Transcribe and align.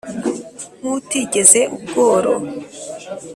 nk'utigeze 0.79 1.59
ubworo 1.77 2.33